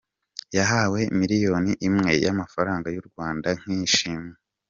[0.57, 4.33] Yahawe miliyoni imwe y’amafaranga y’u Rwanda nk’ishimwe.